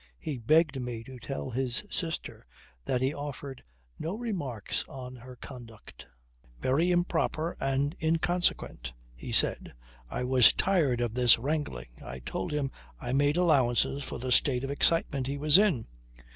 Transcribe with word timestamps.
He 0.17 0.39
begged 0.39 0.81
me 0.81 1.03
to 1.03 1.19
tell 1.19 1.51
his 1.51 1.85
sister 1.91 2.43
that 2.85 3.01
he 3.03 3.13
offered 3.13 3.61
no 3.99 4.15
remarks 4.17 4.83
on 4.87 5.17
her 5.17 5.35
conduct. 5.35 6.07
Very 6.59 6.89
improper 6.89 7.55
and 7.59 7.95
inconsequent. 8.01 8.93
He 9.13 9.31
said... 9.31 9.75
I 10.09 10.23
was 10.23 10.53
tired 10.53 11.01
of 11.01 11.13
this 11.13 11.37
wrangling. 11.37 11.89
I 12.03 12.17
told 12.17 12.51
him 12.51 12.71
I 12.99 13.11
made 13.13 13.37
allowances 13.37 14.03
for 14.03 14.17
the 14.17 14.31
state 14.31 14.63
of 14.63 14.71
excitement 14.71 15.27
he 15.27 15.37
was 15.37 15.59
in." 15.59 15.85